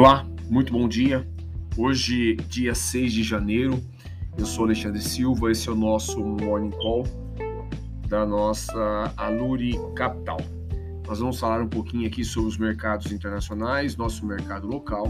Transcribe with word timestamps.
Olá, 0.00 0.26
muito 0.48 0.72
bom 0.72 0.88
dia. 0.88 1.28
Hoje, 1.76 2.34
dia 2.48 2.74
6 2.74 3.12
de 3.12 3.22
janeiro, 3.22 3.78
eu 4.38 4.46
sou 4.46 4.64
Alexandre 4.64 4.98
Silva, 4.98 5.52
esse 5.52 5.68
é 5.68 5.72
o 5.72 5.74
nosso 5.74 6.18
Morning 6.24 6.70
Call 6.70 7.04
da 8.08 8.24
nossa 8.24 9.12
Aluri 9.14 9.78
Capital. 9.94 10.40
Nós 11.06 11.18
vamos 11.18 11.38
falar 11.38 11.60
um 11.60 11.68
pouquinho 11.68 12.06
aqui 12.06 12.24
sobre 12.24 12.48
os 12.48 12.56
mercados 12.56 13.12
internacionais, 13.12 13.94
nosso 13.94 14.24
mercado 14.24 14.66
local, 14.66 15.06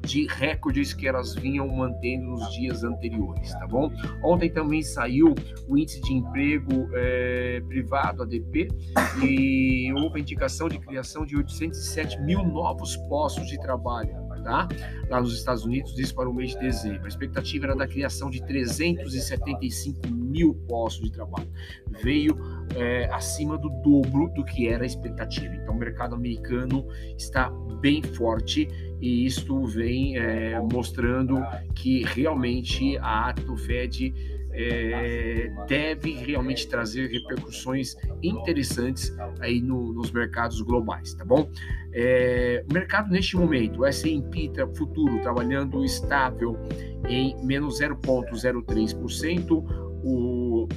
de 0.05 0.27
recordes 0.27 0.93
que 0.93 1.07
elas 1.07 1.33
vinham 1.35 1.67
mantendo 1.67 2.27
nos 2.27 2.53
dias 2.53 2.83
anteriores, 2.83 3.51
tá 3.53 3.67
bom? 3.67 3.91
Ontem 4.23 4.49
também 4.49 4.81
saiu 4.81 5.33
o 5.67 5.77
índice 5.77 6.01
de 6.01 6.13
emprego 6.13 6.89
é, 6.93 7.61
privado, 7.67 8.23
ADP, 8.23 8.67
e 9.23 9.91
houve 9.93 10.19
a 10.19 10.21
indicação 10.21 10.69
de 10.69 10.79
criação 10.79 11.25
de 11.25 11.35
807 11.35 12.21
mil 12.21 12.43
novos 12.43 12.95
postos 13.07 13.47
de 13.47 13.59
trabalho 13.59 14.25
tá? 14.45 14.67
Lá 15.09 15.19
nos 15.19 15.33
Estados 15.33 15.65
Unidos, 15.65 15.97
isso 15.99 16.15
para 16.15 16.29
o 16.29 16.33
mês 16.33 16.51
de 16.51 16.59
dezembro. 16.59 17.03
A 17.03 17.07
expectativa 17.07 17.65
era 17.65 17.75
da 17.75 17.87
criação 17.87 18.29
de 18.29 18.41
375 18.45 20.07
mil 20.07 20.53
postos 20.67 21.09
de 21.09 21.11
trabalho. 21.11 21.49
Veio 22.03 22.37
é, 22.75 23.09
acima 23.11 23.57
do 23.57 23.69
dobro 23.81 24.31
do 24.33 24.45
que 24.45 24.69
era 24.69 24.83
a 24.83 24.85
expectativa. 24.85 25.53
Então, 25.55 25.73
o 25.73 25.77
mercado 25.77 26.15
americano 26.15 26.87
está 27.17 27.49
bem 27.81 28.01
forte 28.01 28.67
e 29.05 29.23
isto 29.27 29.63
vem 29.67 30.17
é, 30.17 30.59
mostrando 30.59 31.37
que 31.75 32.03
realmente 32.03 32.97
a 32.97 33.29
ata 33.29 33.43
do 33.43 33.55
Fed 33.55 34.11
é, 34.51 35.51
deve 35.67 36.13
realmente 36.13 36.67
trazer 36.67 37.11
repercussões 37.11 37.95
interessantes 38.23 39.15
aí 39.39 39.61
no, 39.61 39.93
nos 39.93 40.11
mercados 40.11 40.59
globais, 40.61 41.13
tá 41.13 41.23
bom? 41.23 41.47
É, 41.93 42.65
o 42.67 42.73
mercado 42.73 43.11
neste 43.11 43.37
momento, 43.37 43.81
o 43.81 43.85
S&P 43.85 44.51
futuro 44.75 45.21
trabalhando 45.21 45.85
estável 45.85 46.57
em 47.07 47.35
menos 47.45 47.79
0,03%, 47.79 49.63
o 50.03 50.67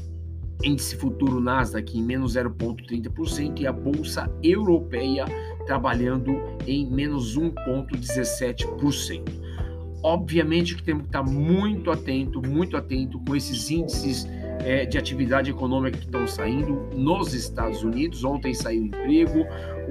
índice 0.64 0.96
futuro 0.96 1.40
Nasdaq 1.40 1.96
em 1.96 2.02
menos 2.02 2.34
0,30% 2.34 3.60
e 3.60 3.66
a 3.66 3.72
bolsa 3.72 4.30
europeia 4.42 5.24
trabalhando 5.66 6.40
em 6.66 6.90
menos 6.90 7.38
1,17%. 7.38 9.22
Obviamente 10.02 10.76
que 10.76 10.82
temos 10.82 11.02
que 11.02 11.08
estar 11.08 11.22
muito 11.22 11.90
atento, 11.90 12.40
muito 12.46 12.76
atento 12.76 13.20
com 13.20 13.34
esses 13.34 13.70
índices 13.70 14.26
é, 14.60 14.86
de 14.86 14.96
atividade 14.96 15.50
econômica 15.50 15.98
que 15.98 16.04
estão 16.04 16.26
saindo 16.26 16.88
nos 16.94 17.34
Estados 17.34 17.82
Unidos. 17.82 18.24
Ontem 18.24 18.54
saiu 18.54 18.84
emprego, 18.84 19.44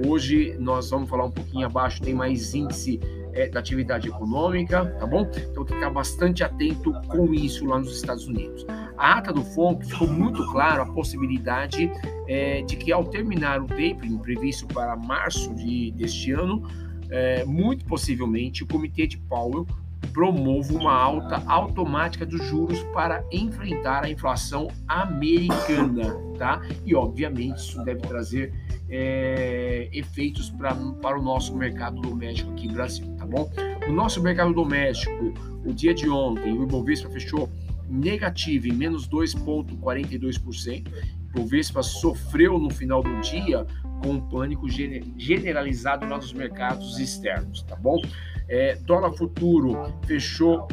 hoje 0.06 0.56
nós 0.58 0.90
vamos 0.90 1.08
falar 1.08 1.26
um 1.26 1.30
pouquinho 1.30 1.66
abaixo, 1.66 2.02
tem 2.02 2.14
mais 2.14 2.54
índice 2.54 2.98
é, 3.32 3.48
da 3.48 3.60
atividade 3.60 4.08
econômica, 4.08 4.84
tá 4.98 5.06
bom? 5.06 5.30
Então 5.50 5.64
ficar 5.66 5.90
bastante 5.90 6.42
atento 6.42 6.92
com 7.08 7.32
isso 7.34 7.66
lá 7.66 7.78
nos 7.78 7.96
Estados 7.96 8.26
Unidos. 8.26 8.66
A 8.96 9.18
ata 9.18 9.32
do 9.32 9.44
FONC 9.44 9.86
ficou 9.86 10.08
muito 10.08 10.44
claro 10.50 10.82
a 10.82 10.86
possibilidade 10.86 11.90
é, 12.26 12.62
de 12.62 12.76
que 12.76 12.92
ao 12.92 13.04
terminar 13.04 13.60
o 13.62 13.66
tapering 13.66 14.18
previsto 14.18 14.66
para 14.66 14.96
março 14.96 15.54
de, 15.54 15.92
deste 15.92 16.32
ano, 16.32 16.68
é, 17.10 17.44
muito 17.44 17.84
possivelmente 17.84 18.62
o 18.62 18.66
comitê 18.66 19.06
de 19.06 19.16
Powell 19.18 19.66
promova 20.12 20.72
uma 20.74 20.92
alta 20.92 21.42
automática 21.46 22.24
dos 22.26 22.44
juros 22.46 22.82
para 22.92 23.24
enfrentar 23.32 24.04
a 24.04 24.10
inflação 24.10 24.68
americana, 24.86 26.16
tá? 26.38 26.62
E 26.84 26.94
obviamente 26.94 27.58
isso 27.58 27.82
deve 27.84 28.00
trazer 28.00 28.52
é, 28.88 29.88
efeitos 29.92 30.50
pra, 30.50 30.74
para 31.02 31.18
o 31.18 31.22
nosso 31.22 31.54
mercado 31.56 32.00
doméstico 32.00 32.50
aqui 32.52 32.66
no 32.66 32.74
Brasil, 32.74 33.06
tá 33.16 33.26
bom? 33.26 33.50
O 33.86 33.92
nosso 33.92 34.22
mercado 34.22 34.52
doméstico, 34.52 35.34
o 35.64 35.72
dia 35.72 35.94
de 35.94 36.08
ontem, 36.08 36.52
o 36.52 36.62
Ibovespa 36.64 37.08
fechou 37.10 37.48
negativo 37.88 38.68
em 38.68 38.72
menos 38.72 39.08
2,42%. 39.08 40.88
O 41.34 41.40
Ibovespa 41.40 41.82
sofreu 41.82 42.58
no 42.58 42.70
final 42.70 43.02
do 43.02 43.20
dia 43.20 43.66
com 44.02 44.12
um 44.12 44.20
pânico 44.20 44.66
generalizado 44.68 46.06
nos 46.06 46.32
mercados 46.32 46.98
externos, 46.98 47.62
tá 47.62 47.76
bom? 47.76 48.00
É, 48.48 48.76
dólar 48.76 49.12
futuro 49.12 49.76
fechou 50.06 50.66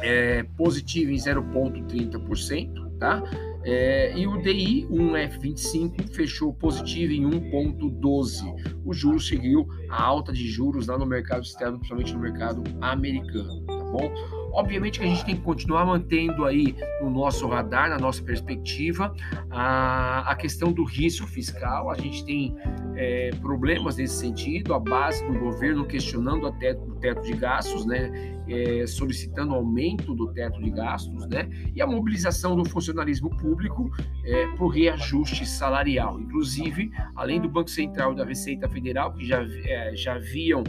é, 0.00 0.42
positivo 0.56 1.10
em 1.10 1.16
0,30%, 1.16 2.98
tá? 2.98 3.22
É, 3.62 4.16
e 4.16 4.26
o 4.26 4.40
DI 4.40 4.86
1F25 4.90 6.14
fechou 6.14 6.52
positivo 6.54 7.12
em 7.12 7.24
1,12. 7.24 8.78
O 8.84 8.94
juros 8.94 9.28
seguiu 9.28 9.68
a 9.90 10.02
alta 10.02 10.32
de 10.32 10.48
juros 10.48 10.86
lá 10.86 10.96
no 10.96 11.04
mercado 11.04 11.42
externo, 11.42 11.78
principalmente 11.78 12.14
no 12.14 12.20
mercado 12.20 12.62
americano, 12.80 13.62
tá 13.66 13.84
bom? 13.84 14.39
Obviamente 14.52 14.98
que 14.98 15.04
a 15.04 15.08
gente 15.08 15.24
tem 15.24 15.36
que 15.36 15.42
continuar 15.42 15.84
mantendo 15.86 16.44
aí 16.44 16.74
no 17.00 17.10
nosso 17.10 17.46
radar, 17.48 17.88
na 17.88 17.98
nossa 17.98 18.22
perspectiva, 18.22 19.14
a, 19.50 20.30
a 20.30 20.34
questão 20.34 20.72
do 20.72 20.84
risco 20.84 21.26
fiscal. 21.26 21.90
A 21.90 21.96
gente 21.96 22.24
tem 22.24 22.56
é, 22.96 23.30
problemas 23.40 23.96
nesse 23.96 24.14
sentido, 24.14 24.74
a 24.74 24.78
base 24.78 25.24
do 25.26 25.38
governo 25.38 25.84
questionando 25.86 26.46
até 26.46 26.72
o 26.72 26.96
teto 26.96 27.22
de 27.22 27.32
gastos, 27.32 27.86
né, 27.86 28.10
é, 28.48 28.86
solicitando 28.86 29.54
aumento 29.54 30.14
do 30.14 30.32
teto 30.32 30.60
de 30.60 30.70
gastos, 30.70 31.26
né, 31.28 31.48
e 31.74 31.80
a 31.80 31.86
mobilização 31.86 32.56
do 32.56 32.68
funcionalismo 32.68 33.30
público 33.36 33.90
é, 34.24 34.46
por 34.56 34.68
reajuste 34.68 35.46
salarial. 35.46 36.20
Inclusive, 36.20 36.90
além 37.14 37.40
do 37.40 37.48
Banco 37.48 37.70
Central 37.70 38.12
e 38.12 38.16
da 38.16 38.24
Receita 38.24 38.68
Federal, 38.68 39.12
que 39.12 39.24
já, 39.24 39.42
é, 39.42 39.94
já 39.94 40.14
haviam 40.14 40.62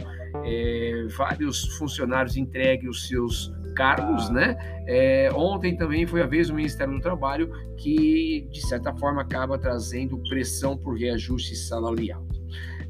é, 0.44 1.06
vários 1.16 1.76
funcionários 1.76 2.36
entregue 2.36 2.88
os 2.88 3.08
seus 3.08 3.52
cargos, 3.74 4.30
né? 4.30 4.56
É, 4.86 5.30
ontem 5.34 5.76
também 5.76 6.06
foi 6.06 6.22
a 6.22 6.26
vez 6.26 6.48
do 6.48 6.54
Ministério 6.54 6.94
do 6.94 7.00
Trabalho 7.00 7.50
que, 7.76 8.48
de 8.50 8.66
certa 8.66 8.94
forma, 8.94 9.22
acaba 9.22 9.58
trazendo 9.58 10.18
pressão 10.28 10.76
por 10.76 10.96
reajuste 10.96 11.56
salarial. 11.56 12.24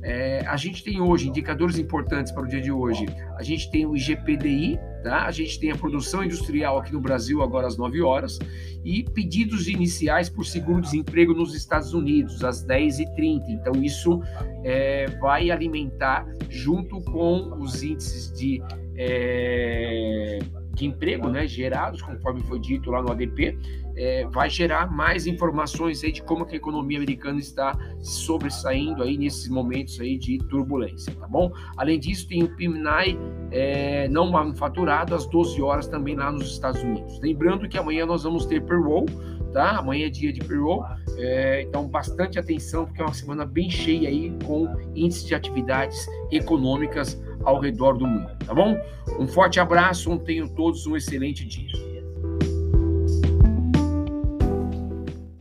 É, 0.05 0.45
a 0.47 0.57
gente 0.57 0.83
tem 0.83 1.01
hoje 1.01 1.29
indicadores 1.29 1.79
importantes 1.79 2.33
para 2.33 2.43
o 2.43 2.49
dia 2.49 2.61
de 2.61 2.73
hoje. 2.73 3.07
A 3.37 3.43
gente 3.43 3.71
tem 3.71 3.87
o 3.87 3.97
IGPDI, 3.97 4.79
tá? 5.05 5.27
a 5.27 5.31
gente 5.31 5.61
tem 5.61 5.71
a 5.71 5.77
produção 5.77 6.25
industrial 6.25 6.79
aqui 6.79 6.93
no 6.93 7.01
Brasil 7.01 7.41
agora 7.41 7.69
às 7.69 7.77
9 7.77 8.03
horas 8.03 8.39
e 8.85 9.05
pedidos 9.05 9.69
iniciais 9.69 10.29
por 10.29 10.45
seguro-desemprego 10.45 11.33
nos 11.33 11.55
Estados 11.55 11.95
Unidos 11.95 12.43
às 12.43 12.67
10h30. 12.67 13.43
Então, 13.49 13.81
isso 13.81 14.21
é, 14.65 15.07
vai 15.21 15.53
alimentar, 15.53 16.27
junto 16.49 17.01
com 17.01 17.57
os 17.61 17.83
índices 17.83 18.33
de. 18.33 18.61
É, 18.97 20.41
de 20.75 20.87
emprego 20.87 21.29
né, 21.29 21.47
gerados, 21.47 22.01
conforme 22.01 22.43
foi 22.43 22.59
dito 22.59 22.91
lá 22.91 23.03
no 23.03 23.11
ADP, 23.11 23.59
é, 23.95 24.27
vai 24.27 24.49
gerar 24.49 24.91
mais 24.91 25.27
informações 25.27 26.03
aí 26.03 26.11
de 26.11 26.23
como 26.23 26.47
a 26.47 26.55
economia 26.55 26.99
americana 26.99 27.39
está 27.39 27.77
sobressaindo 28.01 29.03
aí 29.03 29.19
nesses 29.19 29.49
momentos 29.49 30.01
aí 30.01 30.17
de 30.17 30.39
turbulência, 30.39 31.15
tá 31.15 31.29
bom? 31.29 31.53
Além 31.77 32.01
disso, 32.01 32.27
tem 32.27 32.43
o 32.43 32.49
PMI 32.49 33.19
é, 33.51 34.09
não 34.09 34.31
manufaturado 34.31 35.15
às 35.15 35.27
12 35.27 35.61
horas 35.61 35.87
também 35.87 36.17
lá 36.17 36.33
nos 36.33 36.51
Estados 36.53 36.83
Unidos. 36.83 37.21
Lembrando 37.21 37.69
que 37.69 37.77
amanhã 37.77 38.07
nós 38.07 38.23
vamos 38.23 38.47
ter 38.47 38.63
payroll 38.65 39.07
tá? 39.53 39.77
Amanhã 39.77 40.07
é 40.07 40.11
dia 40.11 40.33
de 40.33 40.41
payroll, 40.41 40.85
é, 41.17 41.63
então 41.63 41.87
bastante 41.87 42.39
atenção, 42.39 42.87
porque 42.87 43.01
é 43.01 43.05
uma 43.05 43.15
semana 43.15 43.45
bem 43.45 43.71
cheia 43.71 44.09
aí 44.09 44.35
com 44.45 44.67
índices 44.95 45.27
de 45.27 45.35
atividades 45.35 46.07
econômicas 46.31 47.21
ao 47.45 47.59
redor 47.59 47.97
do 47.97 48.07
mundo, 48.07 48.31
tá 48.47 48.55
bom? 48.55 48.77
Um 49.19 49.27
forte 49.27 49.61
abraço, 49.61 50.11
tenham 50.19 50.49
todos 50.49 50.87
um 50.87 50.97
excelente 50.97 51.45
dia. 51.45 51.92